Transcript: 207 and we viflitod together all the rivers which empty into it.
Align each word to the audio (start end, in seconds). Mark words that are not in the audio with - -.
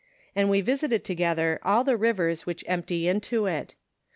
207 0.33 0.41
and 0.41 0.49
we 0.49 0.63
viflitod 0.63 1.03
together 1.03 1.59
all 1.61 1.83
the 1.83 1.95
rivers 1.95 2.43
which 2.47 2.63
empty 2.65 3.07
into 3.07 3.45
it. 3.45 3.75